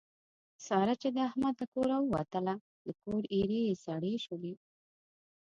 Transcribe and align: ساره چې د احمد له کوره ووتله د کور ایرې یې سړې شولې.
ساره 0.65 0.93
چې 1.01 1.07
د 1.15 1.17
احمد 1.29 1.53
له 1.61 1.65
کوره 1.73 1.97
ووتله 2.01 2.55
د 2.85 2.87
کور 3.01 3.21
ایرې 3.35 3.59
یې 3.67 3.75
سړې 3.85 4.13
شولې. 4.25 4.53